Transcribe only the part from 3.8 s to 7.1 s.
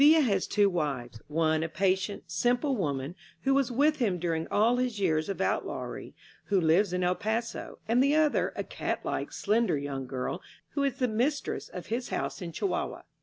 him during all his years of out lawry, who lives in